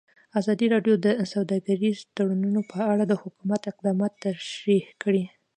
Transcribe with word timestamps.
ازادي 0.39 0.65
راډیو 0.73 0.95
د 1.05 1.07
سوداګریز 1.33 1.97
تړونونه 2.15 2.61
په 2.71 2.79
اړه 2.91 3.03
د 3.07 3.13
حکومت 3.23 3.61
اقدامات 3.71 4.13
تشریح 4.25 4.85
کړي. 5.01 5.23